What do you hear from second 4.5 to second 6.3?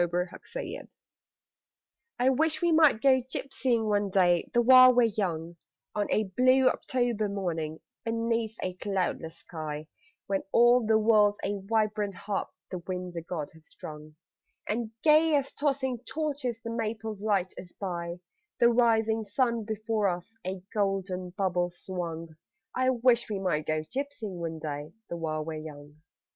the while we're young On a